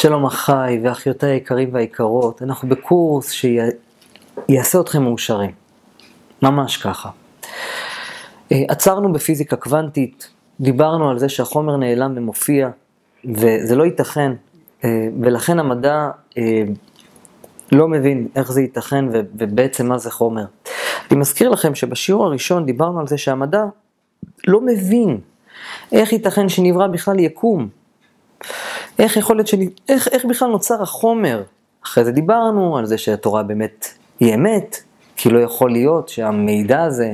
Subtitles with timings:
[0.00, 5.50] שלום אחיי ואחיותיי היקרים והיקרות, אנחנו בקורס שיעשה אתכם מאושרים,
[6.42, 7.10] ממש ככה.
[8.52, 12.68] אה, עצרנו בפיזיקה קוונטית, דיברנו על זה שהחומר נעלם ומופיע,
[13.24, 14.32] וזה לא ייתכן,
[14.84, 16.62] אה, ולכן המדע אה,
[17.72, 20.44] לא מבין איך זה ייתכן ובעצם מה זה חומר.
[21.10, 23.64] אני מזכיר לכם שבשיעור הראשון דיברנו על זה שהמדע
[24.46, 25.20] לא מבין
[25.92, 27.68] איך ייתכן שנברא בכלל יקום.
[28.98, 31.42] איך יכול להיות, שני, איך, איך בכלל נוצר החומר?
[31.84, 33.88] אחרי זה דיברנו על זה שהתורה באמת
[34.20, 34.76] היא אמת,
[35.16, 37.12] כי לא יכול להיות שהמידע הזה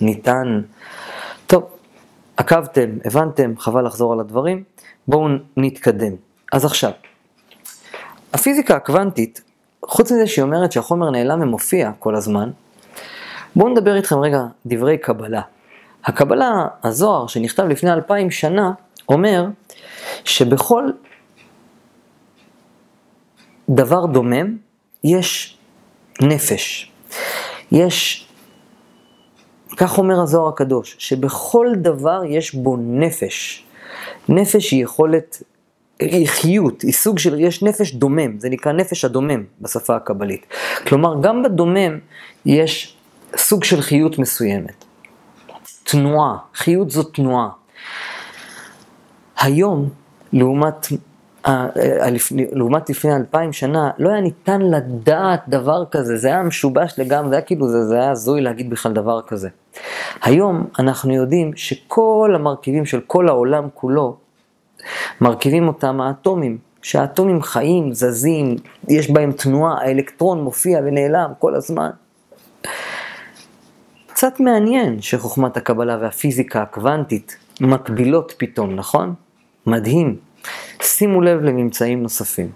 [0.00, 0.60] ניתן.
[1.46, 1.64] טוב,
[2.36, 4.62] עקבתם, הבנתם, חבל לחזור על הדברים,
[5.08, 6.12] בואו נתקדם.
[6.52, 6.90] אז עכשיו,
[8.32, 9.40] הפיזיקה הקוונטית,
[9.86, 12.50] חוץ מזה שהיא אומרת שהחומר נעלם ומופיע כל הזמן,
[13.56, 15.40] בואו נדבר איתכם רגע דברי קבלה.
[16.04, 18.72] הקבלה, הזוהר, שנכתב לפני אלפיים שנה,
[19.08, 19.46] אומר
[20.24, 20.90] שבכל
[23.70, 24.56] דבר דומם
[25.04, 25.58] יש
[26.22, 26.92] נפש.
[27.72, 28.28] יש,
[29.76, 33.64] כך אומר הזוהר הקדוש, שבכל דבר יש בו נפש.
[34.28, 35.42] נפש היא יכולת,
[35.98, 40.46] היא חיות, היא סוג של, יש נפש דומם, זה נקרא נפש הדומם בשפה הקבלית.
[40.86, 41.98] כלומר, גם בדומם
[42.46, 42.96] יש
[43.36, 44.84] סוג של חיות מסוימת.
[45.84, 47.48] תנועה, חיות זו תנועה.
[49.38, 49.88] היום,
[50.32, 50.86] לעומת,
[52.52, 57.34] לעומת לפני אלפיים שנה, לא היה ניתן לדעת דבר כזה, זה היה משובש לגמרי, זה
[57.34, 59.48] היה כאילו, זה, זה היה הזוי להגיד בכלל דבר כזה.
[60.22, 64.16] היום אנחנו יודעים שכל המרכיבים של כל העולם כולו,
[65.20, 66.58] מרכיבים אותם האטומים.
[66.86, 68.56] שהאטומים חיים, זזים,
[68.88, 71.90] יש בהם תנועה, האלקטרון מופיע ונעלם כל הזמן.
[74.06, 79.14] קצת מעניין שחוכמת הקבלה והפיזיקה הקוונטית מקבילות פתאום, נכון?
[79.66, 80.25] מדהים.
[80.82, 82.50] שימו לב לממצאים נוספים.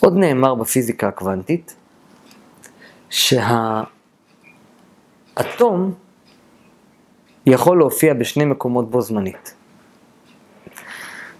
[0.00, 1.76] עוד נאמר בפיזיקה הקוונטית
[3.10, 3.84] שהאטום
[7.46, 9.54] יכול להופיע בשני מקומות בו זמנית.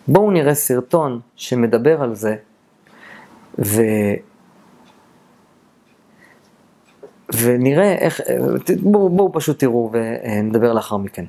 [0.09, 2.37] בואו נראה סרטון שמדבר על זה,
[3.59, 3.83] ו...
[7.41, 8.21] ונראה איך,
[8.83, 11.25] בואו בוא פשוט תראו ונדבר לאחר מכן.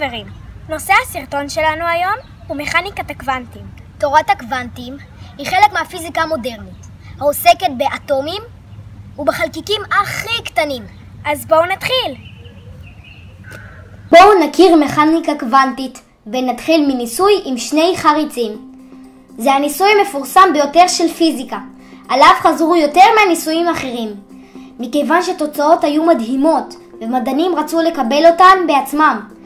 [0.00, 0.26] חברים,
[0.68, 2.14] נושא הסרטון שלנו היום
[2.46, 3.62] הוא מכניקת הקוונטים.
[3.98, 4.96] תורת הקוונטים
[5.38, 6.86] היא חלק מהפיזיקה המודרנית,
[7.18, 8.42] העוסקת באטומים
[9.18, 10.82] ובחלקיקים הכי קטנים.
[11.26, 12.14] אז בואו נתחיל.
[14.10, 18.72] בואו נכיר מכניקה קוונטית ונתחיל מניסוי עם שני חריצים.
[19.38, 21.58] זה הניסוי המפורסם ביותר של פיזיקה,
[22.08, 24.14] עליו חזרו יותר מהניסויים האחרים.
[24.78, 29.39] מכיוון שתוצאות היו מדהימות ומדענים רצו לקבל אותן בעצמם.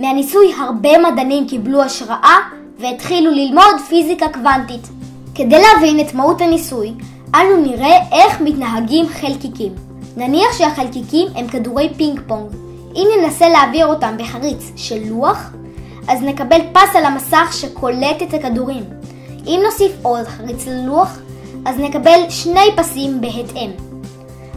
[0.00, 2.36] מהניסוי הרבה מדענים קיבלו השראה
[2.78, 4.88] והתחילו ללמוד פיזיקה קוונטית.
[5.34, 6.92] כדי להבין את מהות הניסוי,
[7.34, 9.72] אנו נראה איך מתנהגים חלקיקים.
[10.16, 12.50] נניח שהחלקיקים הם כדורי פינג פונג.
[12.94, 15.50] אם ננסה להעביר אותם בחריץ של לוח,
[16.08, 18.84] אז נקבל פס על המסך שקולט את הכדורים.
[19.46, 21.18] אם נוסיף עוד חריץ ללוח,
[21.64, 23.70] אז נקבל שני פסים בהתאם.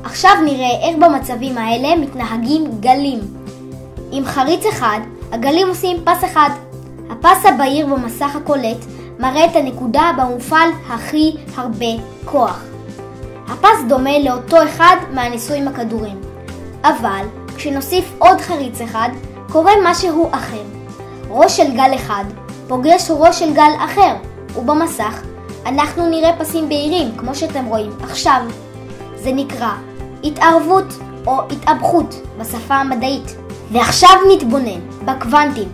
[0.04, 3.20] עכשיו נראה איך במצבים האלה מתנהגים גלים.
[4.12, 5.00] עם חריץ אחד,
[5.32, 6.50] הגלים עושים פס אחד.
[7.10, 8.86] הפס הבהיר במסך הקולט
[9.20, 11.86] מראה את הנקודה בה מופעל הכי הרבה
[12.26, 12.64] כוח.
[13.48, 16.22] הפס דומה לאותו אחד מהניסוי עם הכדורים.
[16.84, 17.26] אבל
[17.56, 19.10] כשנוסיף עוד חריץ אחד,
[19.52, 20.64] קורה משהו אחר.
[21.30, 22.24] ראש של גל אחד
[22.68, 24.16] פוגש ראש של גל אחר,
[24.56, 25.22] ובמסך
[25.66, 28.42] אנחנו נראה פסים בהירים, כמו שאתם רואים עכשיו.
[29.16, 29.72] זה נקרא
[30.24, 30.94] התערבות
[31.28, 33.36] או התאבכות בשפה המדעית.
[33.72, 35.68] ועכשיו נתבונן בקוונטים.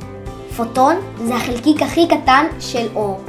[0.57, 3.19] פוטון זה החלקיק הכי קטן של אור.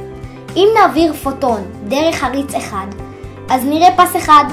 [0.55, 2.85] אם נעביר פוטון דרך חריץ אחד,
[3.49, 4.43] אז נראה פס אחד.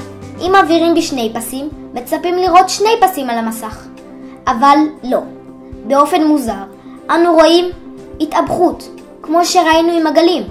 [0.41, 3.85] אם מעבירים בשני פסים, מצפים לראות שני פסים על המסך.
[4.47, 5.19] אבל לא.
[5.87, 6.63] באופן מוזר,
[7.09, 7.65] אנו רואים
[8.21, 8.89] התאבכות,
[9.21, 10.43] כמו שראינו עם הגלים.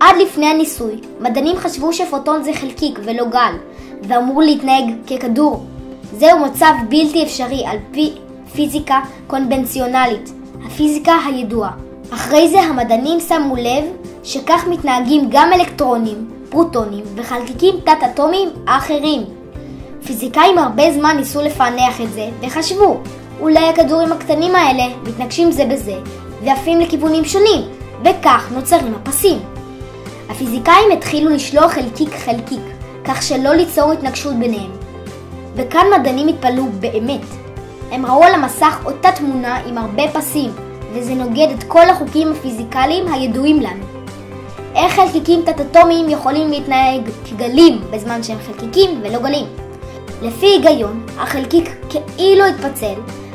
[0.00, 3.54] עד לפני הניסוי, מדענים חשבו שפוטון זה חלקיק ולא גל,
[4.02, 5.64] ואמור להתנהג ככדור.
[6.12, 8.12] זהו מצב בלתי אפשרי על פי
[8.52, 10.32] פיזיקה קונבנציונלית,
[10.66, 11.70] הפיזיקה הידועה.
[12.10, 13.84] אחרי זה המדענים שמו לב
[14.24, 19.22] שכך מתנהגים גם אלקטרונים, פרוטונים וחלקיקים תת-אטומיים אחרים.
[20.06, 22.96] פיזיקאים הרבה זמן ניסו לפענח את זה וחשבו,
[23.40, 25.96] אולי הכדורים הקטנים האלה מתנגשים זה בזה
[26.44, 27.60] ועפים לכיוונים שונים,
[28.04, 29.38] וכך נוצרים הפסים.
[30.28, 32.62] הפיזיקאים התחילו לשלוח חלקיק חלקיק,
[33.04, 34.70] כך שלא ליצור התנגשות ביניהם.
[35.56, 37.39] וכאן מדענים התפלאו באמת.
[37.90, 40.50] הם ראו על המסך אותה תמונה עם הרבה פסים,
[40.92, 43.84] וזה נוגד את כל החוקים הפיזיקליים הידועים לנו.
[44.74, 49.46] איך חלקיקים תת-אטומיים יכולים להתנהג כגלים בזמן שהם חלקיקים ולא גלים?
[50.22, 52.94] לפי היגיון, החלקיק כאילו התפצל,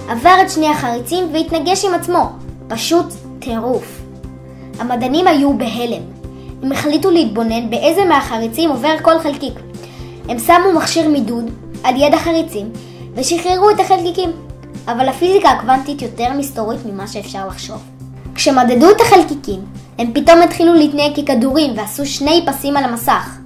[0.09, 2.29] עבר את שני החריצים והתנגש עם עצמו.
[2.67, 3.05] פשוט
[3.39, 4.01] טירוף.
[4.79, 6.01] המדענים היו בהלם.
[6.63, 9.53] הם החליטו להתבונן באיזה מהחריצים עובר כל חלקיק.
[10.29, 11.51] הם שמו מכשיר מידוד
[11.83, 12.69] על יד החריצים
[13.15, 14.44] ושחררו את החלקיקים.
[14.87, 17.83] אבל הפיזיקה הקוונטית יותר מסתורית ממה שאפשר לחשוב.
[18.35, 19.59] כשמדדו את החלקיקים,
[19.97, 23.37] הם פתאום התחילו להתנהג ככדורים ועשו שני פסים על המסך.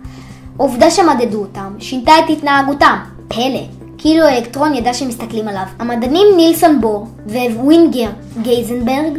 [0.59, 2.97] העובדה שמדדו אותם שינתה את התנהגותם.
[3.27, 3.63] פלא.
[3.97, 5.63] כאילו אלקטרון ידע שמסתכלים עליו.
[5.79, 7.07] המדענים נילסון בור
[7.55, 8.09] ווינגר
[8.41, 9.17] גייזנברג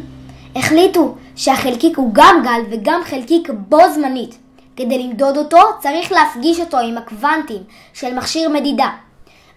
[0.57, 4.39] החליטו שהחלקיק הוא גם גל וגם חלקיק בו זמנית.
[4.77, 7.63] כדי למדוד אותו צריך להפגיש אותו עם הקוונטים
[7.93, 8.89] של מכשיר מדידה.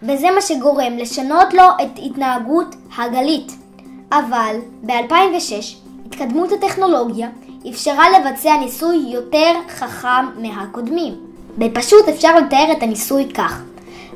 [0.08, 3.52] וזה מה שגורם לשנות לו את התנהגות הגלית.
[4.12, 7.28] אבל ב-2006 התקדמות הטכנולוגיה
[7.70, 11.14] אפשרה לבצע ניסוי יותר חכם מהקודמים.
[11.58, 13.62] בפשוט אפשר לתאר את הניסוי כך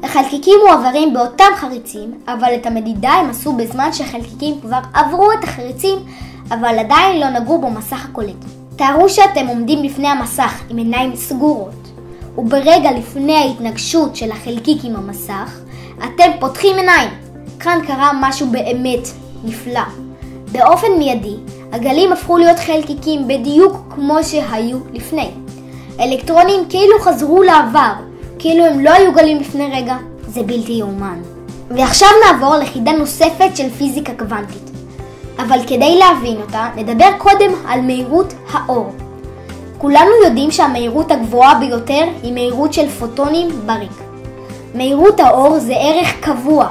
[0.02, 5.98] החלקיקים מועברים באותם חריצים, אבל את המדידה הם עשו בזמן שהחלקיקים כבר עברו את החריצים,
[6.50, 8.44] אבל עדיין לא נגעו במסך הקולט.
[8.76, 11.88] תארו שאתם עומדים לפני המסך עם עיניים סגורות,
[12.38, 15.60] וברגע לפני ההתנגשות של החלקיק עם המסך,
[15.98, 17.10] אתם פותחים עיניים.
[17.60, 19.08] כאן קרה משהו באמת
[19.44, 19.80] נפלא.
[20.52, 21.36] באופן מיידי,
[21.72, 25.30] הגלים הפכו להיות חלקיקים בדיוק כמו שהיו לפני.
[26.00, 27.92] אלקטרונים כאילו חזרו לעבר,
[28.38, 29.96] כאילו הם לא היו גלים לפני רגע.
[30.28, 31.18] זה בלתי יאומן.
[31.70, 34.70] ועכשיו נעבור לחידה נוספת של פיזיקה קוונטית.
[35.38, 38.92] אבל כדי להבין אותה, נדבר קודם על מהירות האור.
[39.78, 44.07] כולנו יודעים שהמהירות הגבוהה ביותר היא מהירות של פוטונים בריק.
[44.74, 46.68] מהירות האור זה ערך קבוע.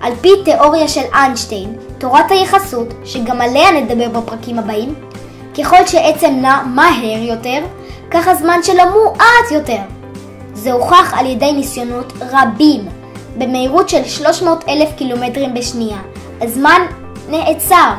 [0.00, 4.94] על פי תיאוריה של איינשטיין, תורת היחסות, שגם עליה נדבר בפרקים הבאים,
[5.58, 7.58] ככל שעצם נע מהר יותר,
[8.10, 9.80] כך הזמן שלו מואץ יותר.
[10.54, 12.88] זה הוכח על ידי ניסיונות רבים.
[13.38, 15.98] במהירות של 300 אלף קילומטרים בשנייה,
[16.40, 16.82] הזמן
[17.28, 17.90] נעצר.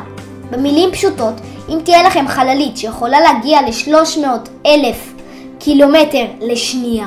[0.50, 1.34] במילים פשוטות,
[1.68, 4.26] אם תהיה לכם חללית שיכולה להגיע ל-300
[4.66, 5.14] אלף
[5.58, 7.06] קילומטר לשנייה,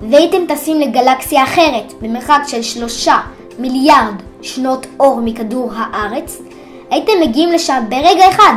[0.00, 3.16] והייתם טסים לגלקסיה אחרת במרחק של שלושה
[3.58, 6.42] מיליארד שנות אור מכדור הארץ,
[6.90, 8.54] הייתם מגיעים לשם ברגע אחד.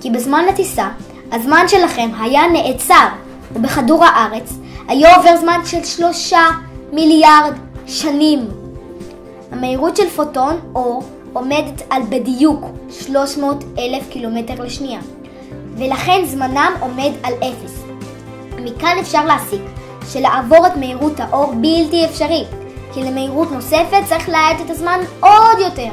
[0.00, 0.88] כי בזמן הטיסה,
[1.32, 3.06] הזמן שלכם היה נעצר,
[3.54, 4.52] ובכדור הארץ
[4.88, 6.42] היה עובר זמן של שלושה
[6.92, 7.52] מיליארד
[7.86, 8.48] שנים.
[9.52, 11.02] המהירות של פוטון אור
[11.32, 15.00] עומדת על בדיוק 300 אלף קילומטר לשנייה,
[15.76, 17.82] ולכן זמנם עומד על אפס.
[18.58, 19.62] מכאן אפשר להסיק
[20.12, 22.44] שלעבור את מהירות האור בלתי אפשרי,
[22.92, 25.88] כי למהירות נוספת צריך להאט את הזמן עוד יותר,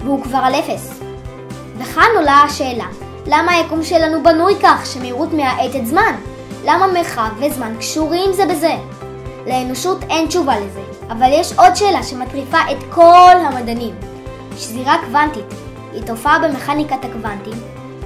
[0.00, 1.00] והוא כבר על אפס.
[1.78, 2.86] וכאן עולה השאלה,
[3.26, 6.14] למה היקום שלנו בנוי כך שמהירות מהאטת זמן?
[6.64, 8.74] למה מרחב וזמן קשורים זה בזה?
[9.46, 13.94] לאנושות אין תשובה לזה, אבל יש עוד שאלה שמטריפה את כל המדענים.
[14.56, 15.54] שזירה קוונטית
[15.92, 17.60] היא תופעה במכניקת הקוונטים,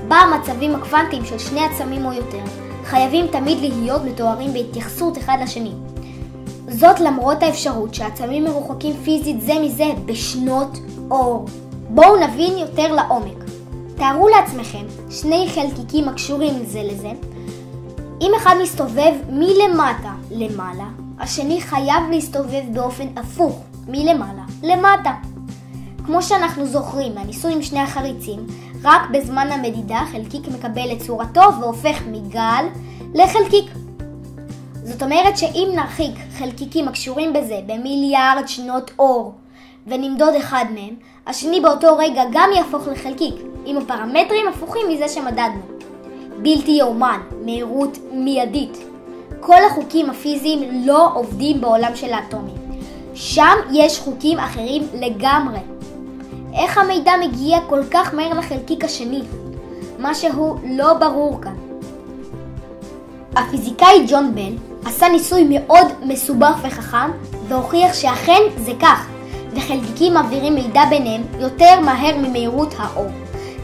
[0.08, 5.72] בה המצבים הקוונטיים של שני עצמים או יותר חייבים תמיד להיות מתוארים בהתייחסות אחד לשני.
[6.68, 10.78] זאת למרות האפשרות שעצמים מרוחקים פיזית זה מזה בשנות
[11.10, 11.46] אור.
[11.88, 13.44] בואו נבין יותר לעומק.
[13.96, 17.10] תארו לעצמכם שני חלקיקים הקשורים זה לזה.
[18.20, 25.12] אם אחד מסתובב מלמטה למעלה, השני חייב להסתובב באופן הפוך, מלמעלה למטה.
[26.06, 28.46] כמו שאנחנו זוכרים מהניסוי עם שני החריצים,
[28.82, 32.64] רק בזמן המדידה חלקיק מקבל את צורתו והופך מגל
[33.14, 33.70] לחלקיק.
[34.82, 39.34] זאת אומרת שאם נרחיק חלקיקים הקשורים בזה במיליארד שנות אור
[39.86, 40.94] ונמדוד אחד מהם,
[41.26, 45.60] השני באותו רגע גם יהפוך לחלקיק, עם הפרמטרים הפוכים מזה שמדדנו.
[46.42, 48.78] בלתי יאומן, מהירות מיידית.
[49.40, 52.54] כל החוקים הפיזיים לא עובדים בעולם של האטומים.
[53.14, 55.58] שם יש חוקים אחרים לגמרי.
[56.56, 59.22] איך המידע מגיע כל כך מהר לחלקיק השני?
[59.98, 61.54] משהו לא ברור כאן.
[63.36, 67.10] הפיזיקאי ג'ון בל עשה ניסוי מאוד מסובך וחכם
[67.48, 69.06] והוכיח שאכן זה כך,
[69.54, 73.08] וחלקיקים מעבירים מידע ביניהם יותר מהר ממהירות האור.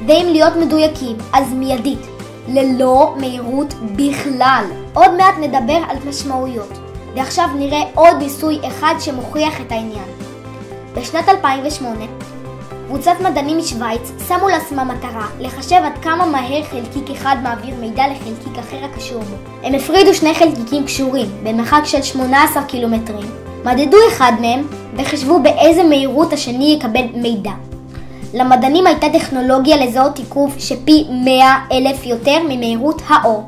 [0.06, 2.06] ואם להיות מדויקים, אז מיידית,
[2.48, 4.64] ללא מהירות בכלל.
[4.94, 6.78] עוד מעט נדבר על משמעויות,
[7.16, 10.08] ועכשיו נראה עוד ניסוי אחד שמוכיח את העניין.
[10.94, 12.04] בשנת 2008
[12.92, 18.58] קבוצת מדענים משוויץ שמו לעצמם מטרה לחשב עד כמה מהר חלקיק אחד מעביר מידע לחלקיק
[18.58, 19.36] אחר הקשור בו.
[19.62, 23.30] הם הפרידו שני חלקיקים קשורים במרחק של 18 קילומטרים,
[23.64, 27.50] מדדו אחד מהם וחישבו באיזה מהירות השני יקבל מידע.
[28.34, 33.46] למדענים הייתה טכנולוגיה לזהות עיכוב שפי 100 אלף יותר ממהירות האור,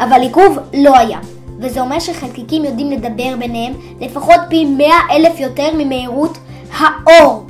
[0.00, 1.18] אבל עיכוב לא היה,
[1.60, 6.38] וזה אומר שחלקיקים יודעים לדבר ביניהם לפחות פי 100 אלף יותר ממהירות
[6.78, 7.44] האור.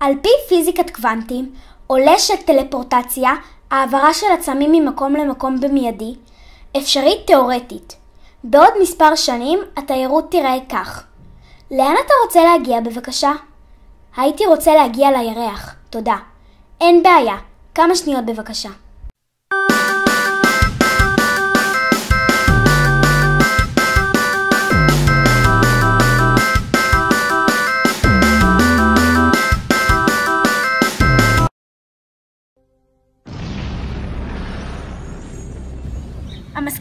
[0.00, 1.52] על פי פיזיקת קוונטים,
[1.86, 3.30] עולה שטלפורטציה,
[3.70, 6.14] העברה של עצמים ממקום למקום במיידי,
[6.76, 7.96] אפשרית תאורטית.
[8.44, 11.04] בעוד מספר שנים התיירות תיראה כך.
[11.70, 13.32] לאן אתה רוצה להגיע בבקשה?
[14.16, 16.16] הייתי רוצה להגיע לירח, תודה.
[16.80, 17.36] אין בעיה,
[17.74, 18.70] כמה שניות בבקשה.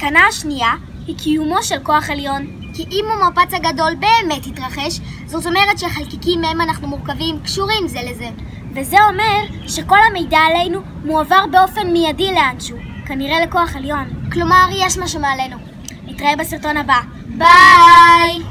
[0.02, 0.72] המסקנה השנייה
[1.08, 2.48] היא קיומו של כוח עליון.
[2.74, 8.30] כי אם המפץ הגדול באמת יתרחש, זאת אומרת שהחלקיקים מהם אנחנו מורכבים קשורים זה לזה.
[8.76, 12.78] וזה אומר שכל המידע עלינו מועבר באופן מיידי לאנשהו,
[13.08, 14.30] כנראה לכוח עליון.
[14.32, 15.58] כלומר, יש משהו מעלינו.
[16.06, 17.00] נתראה בסרטון הבא.
[17.38, 18.44] ביי!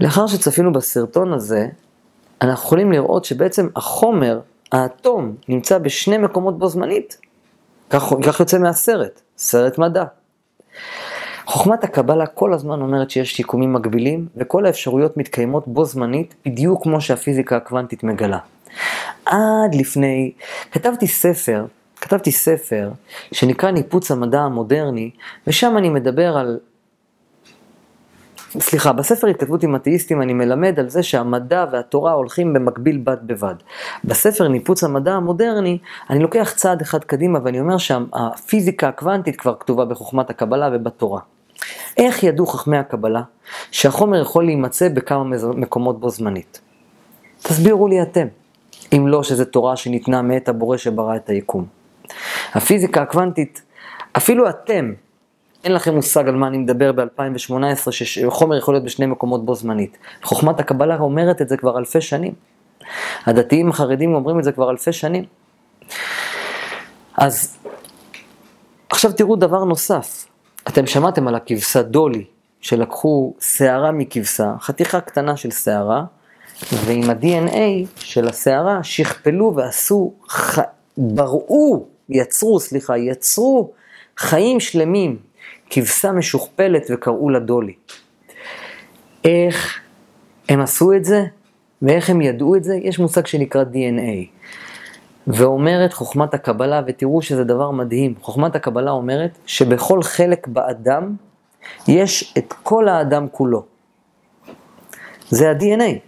[0.00, 1.66] לאחר שצפינו בסרטון הזה,
[2.42, 4.40] אנחנו יכולים לראות שבעצם החומר,
[4.72, 7.18] האטום, נמצא בשני מקומות בו זמנית.
[7.90, 10.04] כך, כך יוצא מהסרט, סרט מדע.
[11.46, 17.00] חוכמת הקבלה כל הזמן אומרת שיש יקומים מקבילים, וכל האפשרויות מתקיימות בו זמנית, בדיוק כמו
[17.00, 18.38] שהפיזיקה הקוונטית מגלה.
[19.26, 20.32] עד לפני,
[20.72, 21.64] כתבתי ספר,
[22.00, 22.90] כתבתי ספר
[23.32, 25.10] שנקרא ניפוץ המדע המודרני,
[25.46, 26.58] ושם אני מדבר על...
[28.50, 33.54] סליחה, בספר התכתבות עם אתאיסטים אני מלמד על זה שהמדע והתורה הולכים במקביל בד בבד.
[34.04, 35.78] בספר ניפוץ המדע המודרני,
[36.10, 41.20] אני לוקח צעד אחד קדימה ואני אומר שהפיזיקה הקוונטית כבר כתובה בחוכמת הקבלה ובתורה.
[41.96, 43.22] איך ידעו חכמי הקבלה
[43.70, 45.24] שהחומר יכול להימצא בכמה
[45.54, 46.60] מקומות בו זמנית?
[47.42, 48.26] תסבירו לי אתם,
[48.92, 51.66] אם לא שזה תורה שניתנה מאת הבורא שברא את היקום.
[52.54, 53.62] הפיזיקה הקוונטית,
[54.16, 54.92] אפילו אתם,
[55.64, 59.98] אין לכם מושג על מה אני מדבר ב-2018, שחומר יכול להיות בשני מקומות בו זמנית.
[60.22, 62.32] חוכמת הקבלה אומרת את זה כבר אלפי שנים.
[63.26, 65.24] הדתיים החרדים אומרים את זה כבר אלפי שנים.
[67.16, 67.58] אז
[68.90, 70.26] עכשיו תראו דבר נוסף.
[70.68, 72.24] אתם שמעתם על הכבשה דולי,
[72.60, 76.04] שלקחו שערה מכבשה, חתיכה קטנה של שערה,
[76.72, 80.58] ועם ה-DNA של השערה שכפלו ועשו, ח...
[80.96, 83.70] בראו, יצרו, סליחה, יצרו
[84.16, 85.18] חיים שלמים,
[85.70, 87.74] כבשה משוכפלת וקראו לה דולי.
[89.24, 89.80] איך
[90.48, 91.24] הם עשו את זה
[91.82, 92.74] ואיך הם ידעו את זה?
[92.82, 94.38] יש מושג שנקרא DNA.
[95.26, 101.16] ואומרת חוכמת הקבלה, ותראו שזה דבר מדהים, חוכמת הקבלה אומרת שבכל חלק באדם
[101.88, 103.64] יש את כל האדם כולו.
[105.30, 105.98] זה ה-DNA.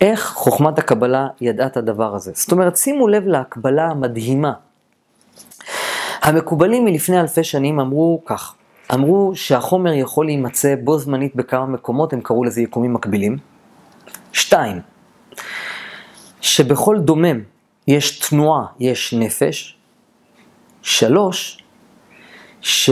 [0.00, 2.32] איך חוכמת הקבלה ידעה את הדבר הזה?
[2.34, 4.52] זאת אומרת, שימו לב להקבלה המדהימה.
[6.22, 8.54] המקובלים מלפני אלפי שנים אמרו כך,
[8.94, 13.36] אמרו שהחומר יכול להימצא בו זמנית בכמה מקומות, הם קראו לזה יקומים מקבילים.
[14.32, 14.80] שתיים,
[16.40, 17.40] שבכל דומם
[17.88, 19.76] יש תנועה, יש נפש.
[20.82, 21.64] שלוש,
[22.60, 22.90] ש...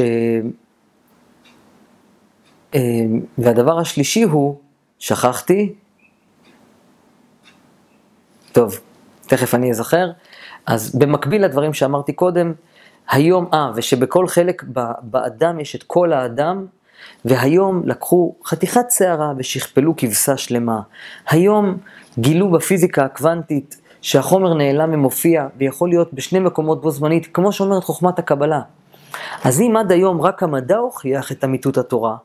[2.74, 2.80] אה,
[3.38, 4.58] והדבר השלישי הוא,
[4.98, 5.74] שכחתי,
[8.52, 8.80] טוב,
[9.26, 10.10] תכף אני אזכר,
[10.66, 12.52] אז במקביל לדברים שאמרתי קודם,
[13.10, 14.64] היום, אה, ושבכל חלק
[15.02, 16.66] באדם יש את כל האדם,
[17.24, 20.80] והיום לקחו חתיכת שערה ושכפלו כבשה שלמה.
[21.28, 21.76] היום
[22.18, 28.18] גילו בפיזיקה הקוונטית שהחומר נעלם ומופיע ויכול להיות בשני מקומות בו זמנית, כמו שאומרת חוכמת
[28.18, 28.60] הקבלה.
[29.44, 32.16] אז אם עד היום רק המדע הוכיח את אמיתות התורה,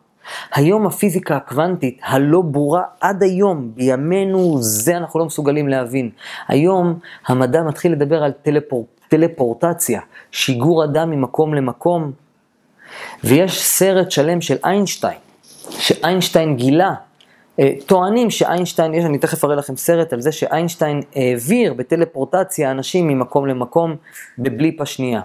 [0.53, 6.09] היום הפיזיקה הקוונטית הלא ברורה עד היום, בימינו זה אנחנו לא מסוגלים להבין.
[6.47, 10.01] היום המדע מתחיל לדבר על טלפור, טלפורטציה,
[10.31, 12.11] שיגור אדם ממקום למקום,
[13.23, 15.17] ויש סרט שלם של איינשטיין,
[15.69, 16.93] שאיינשטיין גילה
[17.59, 23.07] אה, טוענים שאיינשטיין, יש, אני תכף אראה לכם סרט על זה שאיינשטיין העביר בטלפורטציה אנשים
[23.07, 23.95] ממקום למקום
[24.37, 25.21] בבליפה שנייה.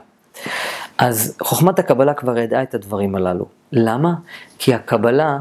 [0.99, 3.45] אז חוכמת הקבלה כבר ידעה את הדברים הללו.
[3.73, 4.15] למה?
[4.59, 5.39] כי הקבלה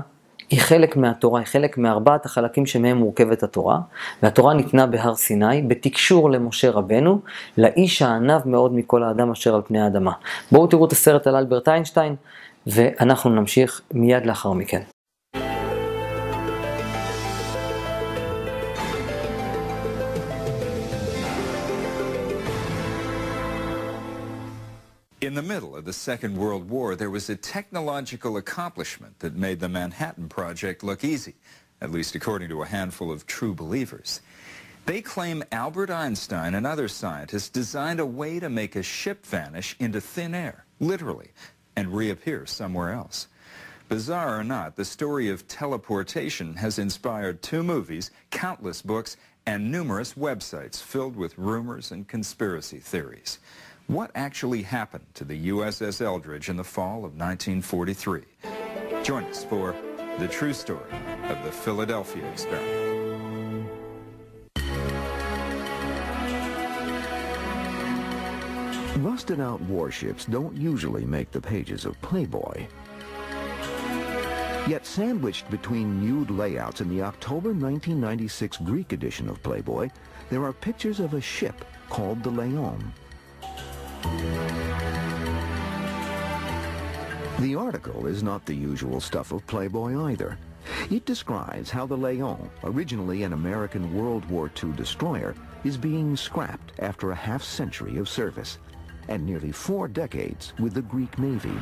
[0.50, 3.80] היא חלק מהתורה, היא חלק מארבעת החלקים שמהם מורכבת התורה,
[4.24, 7.20] והתורה ניתנה בהר סיני, בתקשור למשה רבנו,
[7.58, 10.12] לאיש הענב מאוד מכל האדם אשר על פני האדמה.
[10.52, 12.16] בואו תראו את הסרט על אלברט איינשטיין,
[12.68, 14.82] ואנחנו נמשיך מיד לאחר מכן.
[25.38, 29.70] The middle of the Second World War, there was a technological accomplishment that made the
[29.70, 31.36] Manhattan Project look easy,
[31.80, 34.22] at least according to a handful of true believers.
[34.88, 39.76] They claim Albert Einstein and other scientists designed a way to make a ship vanish
[39.80, 41.30] into thin air, literally,
[41.76, 43.28] and reappear somewhere else.
[43.90, 50.16] Bizarre or not, the story of teleportation has inspired two movies, countless books, and numerous
[50.16, 53.38] websites filled with rumors and conspiracy theories.
[53.88, 58.22] What actually happened to the USS Eldridge in the fall of 1943?
[59.02, 59.74] Join us for
[60.20, 60.92] The True Story
[61.30, 63.70] of the Philadelphia Experiment.
[68.98, 72.68] Rusted out warships don't usually make the pages of Playboy.
[74.68, 79.90] Yet sandwiched between nude layouts in the October 1996 Greek edition of Playboy,
[80.30, 82.94] there are pictures of a ship called the Leon.
[87.40, 90.38] The article is not the usual stuff of Playboy either.
[90.90, 96.72] It describes how the Leon, originally an American World War II destroyer, is being scrapped
[96.80, 98.58] after a half century of service
[99.08, 101.54] and nearly four decades with the Greek Navy.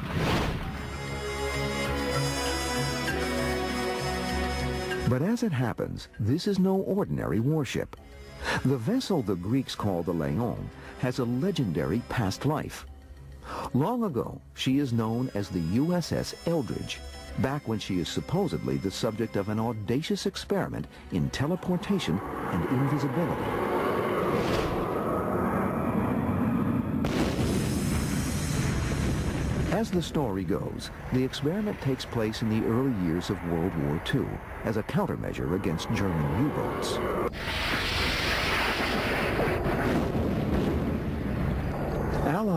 [5.09, 7.95] But as it happens, this is no ordinary warship.
[8.63, 12.85] The vessel the Greeks call the Leon has a legendary past life.
[13.73, 16.99] Long ago, she is known as the USS Eldridge,
[17.39, 22.19] back when she is supposedly the subject of an audacious experiment in teleportation
[22.51, 23.75] and invisibility.
[29.71, 34.01] As the story goes, the experiment takes place in the early years of World War
[34.13, 34.25] II
[34.63, 36.97] as a countermeasure against German U-boats.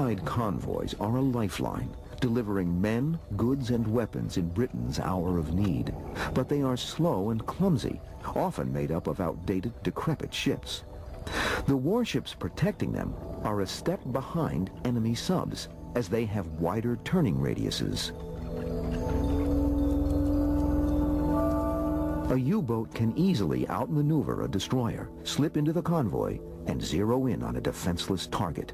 [0.08, 5.94] Allied convoys are a lifeline, delivering men, goods, and weapons in Britain's hour of need.
[6.32, 8.00] But they are slow and clumsy,
[8.34, 10.84] often made up of outdated, decrepit ships.
[11.66, 17.36] The warships protecting them are a step behind enemy subs, as they have wider turning
[17.36, 18.12] radiuses.
[22.32, 27.56] A U-boat can easily outmaneuver a destroyer, slip into the convoy, and zero in on
[27.56, 28.72] a defenseless target.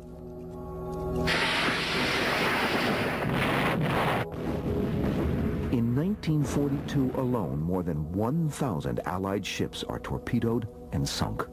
[5.70, 11.46] In 1942 alone, more than 1,000 Allied ships are torpedoed and sunk.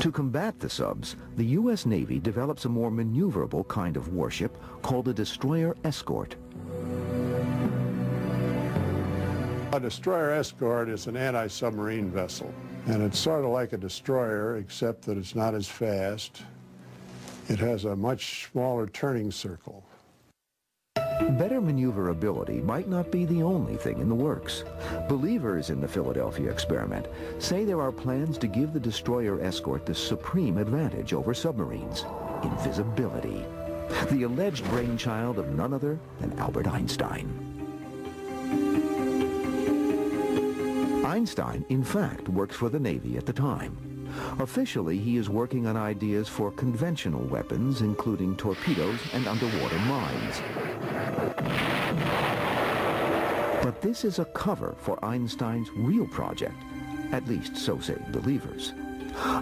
[0.00, 1.86] To combat the subs, the U.S.
[1.86, 6.36] Navy develops a more maneuverable kind of warship called a destroyer escort.
[9.72, 12.52] A destroyer escort is an anti-submarine vessel,
[12.86, 16.42] and it's sort of like a destroyer, except that it's not as fast.
[17.48, 19.84] It has a much smaller turning circle.
[20.94, 24.64] Better maneuverability might not be the only thing in the works.
[25.08, 27.06] Believers in the Philadelphia experiment
[27.38, 32.04] say there are plans to give the destroyer escort the supreme advantage over submarines,
[32.42, 33.44] invisibility.
[34.10, 37.28] The alleged brainchild of none other than Albert Einstein.
[41.04, 43.93] Einstein, in fact, worked for the Navy at the time.
[44.38, 50.42] Officially, he is working on ideas for conventional weapons, including torpedoes and underwater mines.
[53.62, 56.56] But this is a cover for Einstein's real project,
[57.12, 58.72] at least so say believers.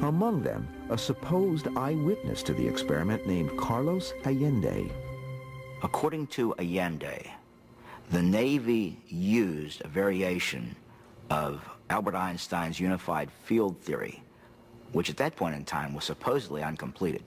[0.02, 4.90] Among them, a supposed eyewitness to the experiment named Carlos Allende.
[5.82, 7.32] According to Allende,
[8.10, 10.76] the Navy used a variation
[11.30, 14.22] of Albert Einstein's unified field theory,
[14.92, 17.22] which at that point in time was supposedly uncompleted.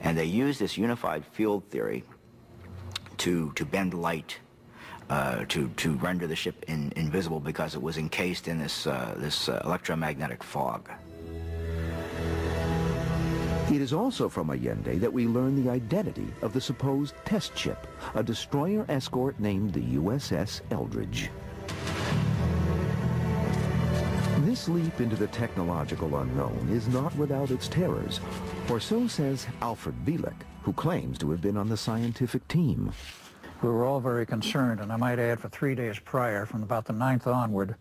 [0.00, 2.04] And they used this unified field theory
[3.18, 4.38] to, to bend light,
[5.10, 9.14] uh, to, to render the ship in, invisible because it was encased in this, uh,
[9.18, 10.90] this uh, electromagnetic fog.
[13.70, 17.86] It is also from Allende that we learn the identity of the supposed test ship,
[18.14, 21.30] a destroyer escort named the USS Eldridge.
[24.52, 28.20] This leap into the technological unknown is not without its terrors,
[28.68, 32.92] or so says Alfred Bielek, who claims to have been on the scientific team.
[33.62, 36.84] We were all very concerned, and I might add for three days prior, from about
[36.84, 37.76] the 9th onward,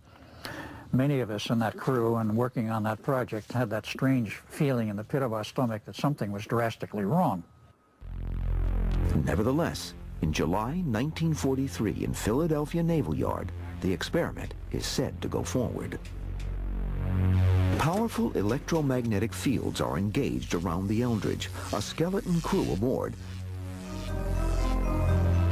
[0.94, 4.88] many of us in that crew and working on that project had that strange feeling
[4.88, 7.44] in the pit of our stomach that something was drastically wrong.
[9.26, 16.00] Nevertheless, in July 1943 in Philadelphia Naval Yard, the experiment is said to go forward.
[17.78, 23.14] Power Powerful electromagnetic fields are engaged around the Eldridge, a skeleton crew aboard.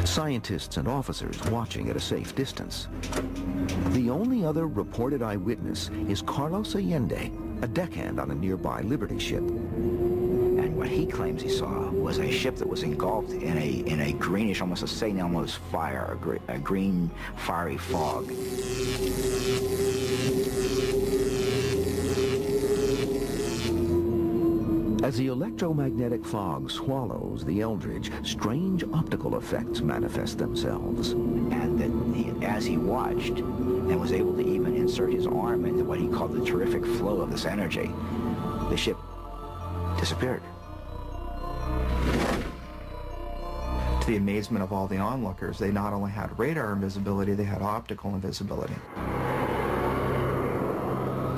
[0.04, 2.88] Scientists and officers watching at a safe distance.
[3.90, 9.40] The only other reported eyewitness is Carlos Allende, a deckhand on a nearby Liberty ship.
[9.40, 14.02] And what he claims he saw was a ship that was engulfed in a in
[14.02, 15.18] a greenish, almost a St.
[15.18, 18.28] Elmo's fire, a, gre a green fiery fog.
[25.10, 31.14] As the electromagnetic fog swallows the Eldridge, strange optical effects manifest themselves.
[31.14, 35.84] And that he, as he watched and was able to even insert his arm into
[35.84, 37.90] what he called the terrific flow of this energy,
[38.70, 38.98] the ship
[40.00, 40.44] disappeared.
[44.02, 47.64] To the amazement of all the onlookers, they not only had radar invisibility, they had
[47.64, 48.76] optical invisibility.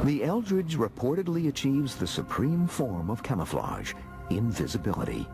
[0.04, 3.94] The Eldridge reportedly achieves the supreme form of camouflage,
[4.32, 5.28] invisibility.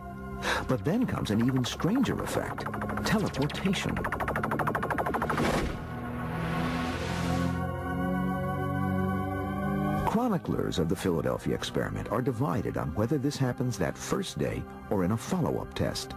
[0.68, 2.66] But then comes an even stranger effect,
[3.06, 3.96] teleportation.
[10.06, 15.06] Chroniclers of the Philadelphia experiment are divided on whether this happens that first day or
[15.06, 16.14] in a follow-up test.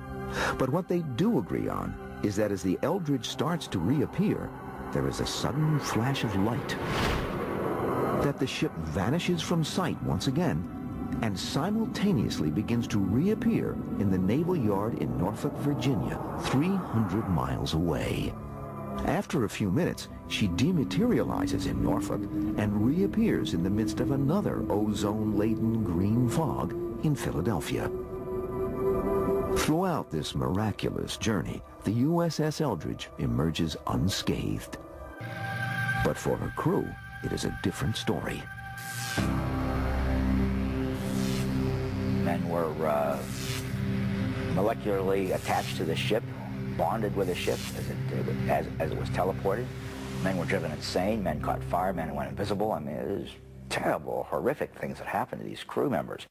[0.59, 4.51] But what they do agree on is that as the Eldridge starts to reappear,
[4.93, 6.77] there is a sudden flash of light.
[8.23, 10.81] That the ship vanishes from sight once again
[11.23, 18.33] and simultaneously begins to reappear in the naval yard in Norfolk, Virginia, 300 miles away.
[19.07, 22.21] After a few minutes, she dematerializes in Norfolk
[22.59, 26.73] and reappears in the midst of another ozone-laden green fog
[27.05, 27.91] in Philadelphia.
[29.57, 34.79] Throughout this miraculous journey, the USS Eldridge emerges unscathed.
[36.05, 36.89] But for her crew,
[37.23, 38.43] it is a different story.
[42.25, 43.19] Men were uh,
[44.55, 46.23] molecularly attached to the ship,
[46.77, 47.97] bonded with the ship as it,
[48.49, 49.67] as, as it was teleported.
[50.23, 52.73] Men were driven insane, men caught fire, men went invisible.
[52.73, 53.31] I mean, it is
[53.71, 56.27] terrible, horrific things that happened to these crew members.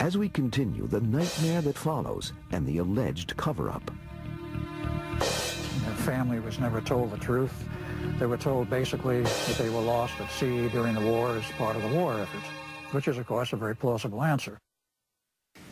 [0.00, 3.90] As we continue, the nightmare that follows and the alleged cover-up.
[5.18, 7.52] Their family was never told the truth.
[8.18, 11.76] They were told basically that they were lost at sea during the war as part
[11.76, 12.42] of the war effort,
[12.92, 14.58] which is, of course, a very plausible answer.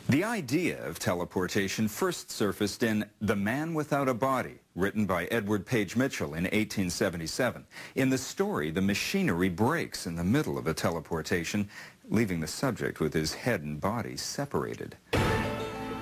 [0.09, 5.65] The idea of teleportation first surfaced in The Man Without a Body, written by Edward
[5.65, 7.65] Page Mitchell in 1877.
[7.95, 11.69] In the story, the machinery breaks in the middle of a teleportation,
[12.09, 14.97] leaving the subject with his head and body separated.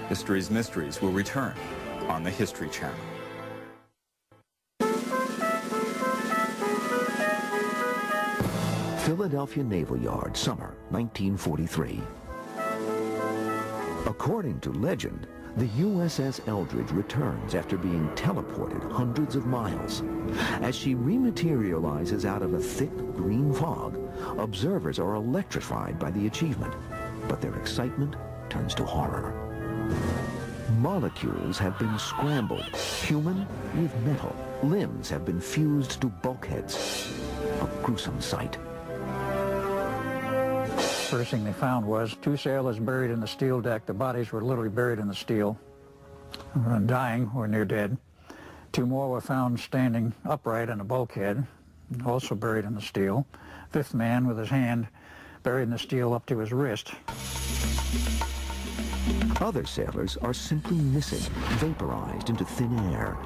[0.07, 1.53] History's Mysteries will return
[2.07, 3.18] on the History Channel.
[9.09, 11.99] Philadelphia Naval Yard, summer 1943.
[14.05, 15.25] According to legend,
[15.57, 20.03] the USS Eldridge returns after being teleported hundreds of miles.
[20.61, 23.99] As she rematerializes out of a thick green fog,
[24.37, 26.75] observers are electrified by the achievement,
[27.27, 28.15] but their excitement
[28.47, 29.33] turns to horror.
[30.77, 34.35] Molecules have been scrambled, human with metal.
[34.61, 37.11] Limbs have been fused to bulkheads.
[37.61, 38.59] A gruesome sight.
[41.09, 43.87] First thing they found was two sailors buried in the steel deck.
[43.87, 45.57] The bodies were literally buried in the steel,
[46.67, 47.97] uh, dying or near dead.
[48.73, 51.47] Two more were found standing upright in a bulkhead,
[52.05, 53.25] also buried in the steel.
[53.71, 54.87] Fifth man with his hand
[55.41, 56.91] buried in the steel up to his wrist.
[59.41, 63.17] Other sailors are simply missing, vaporized into thin air.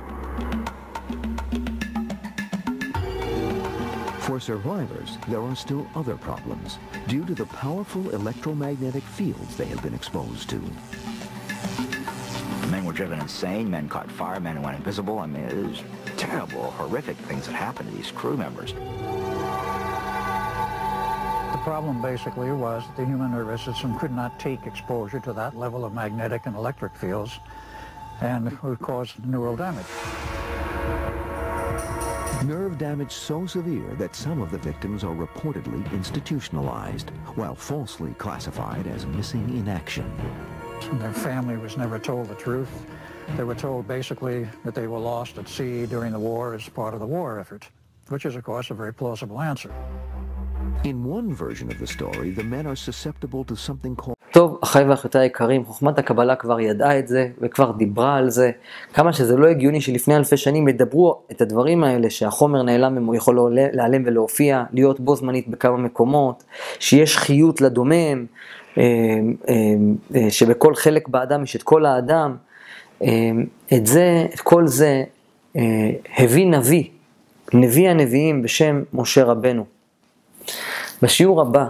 [4.34, 9.84] For survivors, there are still other problems due to the powerful electromagnetic fields they have
[9.84, 10.60] been exposed to.
[12.72, 15.20] Men were driven insane, men caught fire, men went invisible.
[15.20, 15.84] I mean, it is
[16.18, 18.74] terrible, horrific things that happened to these crew members.
[18.74, 18.80] The
[21.64, 25.86] problem basically was that the human nervous system could not take exposure to that level
[25.86, 27.40] of magnetic and electric fields
[28.20, 29.86] and would cause neural damage.
[32.46, 38.86] Nerve damage so severe that some of the victims are reportedly institutionalized, while falsely classified
[38.86, 40.12] as missing in action.
[41.00, 42.86] Their family was never told the truth.
[43.38, 46.94] They were told basically that they were lost at sea during the war as part
[46.94, 47.70] of the war effort,
[48.10, 49.74] which is, of course, a very plausible answer.
[50.84, 54.84] In one version of the story, the men are susceptible to something called טוב, אחיי
[54.84, 58.52] ואחיותיי היקרים, חוכמת הקבלה כבר ידעה את זה, וכבר דיברה על זה.
[58.94, 63.52] כמה שזה לא הגיוני שלפני אלפי שנים ידברו את הדברים האלה, שהחומר נעלם, הוא יכול
[63.52, 66.44] להיעלם ולהופיע, להיות בו זמנית בכמה מקומות,
[66.80, 68.26] שיש חיות לדומם,
[68.78, 68.84] אה,
[69.50, 69.56] אה,
[70.16, 72.36] אה, שבכל חלק באדם יש את כל האדם.
[73.74, 75.04] את זה, את כל זה,
[76.18, 76.84] הביא נביא,
[77.54, 79.66] נביא הנביאים בשם משה רבנו.
[81.02, 81.66] בשיעור הבא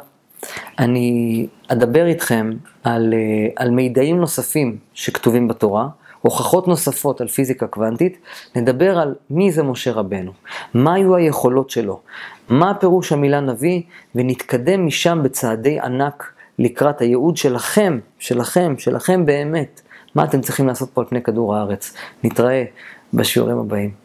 [0.79, 2.51] אני אדבר איתכם
[2.84, 5.88] על, אה, על מידעים נוספים שכתובים בתורה,
[6.21, 8.17] הוכחות נוספות על פיזיקה קוונטית,
[8.56, 10.32] נדבר על מי זה משה רבנו,
[10.73, 11.99] מה היו היכולות שלו,
[12.49, 13.82] מה פירוש המילה נביא,
[14.15, 19.82] ונתקדם משם בצעדי ענק לקראת הייעוד שלכם, שלכם, שלכם באמת,
[20.15, 21.93] מה אתם צריכים לעשות פה על פני כדור הארץ.
[22.23, 22.63] נתראה
[23.13, 24.02] בשיעורים הבאים.